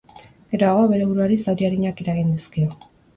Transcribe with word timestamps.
Geroago, 0.53 0.87
bere 0.93 1.05
buruari 1.09 1.37
zauri 1.49 1.67
arinak 1.67 2.01
eragin 2.07 2.33
dizkio. 2.39 2.73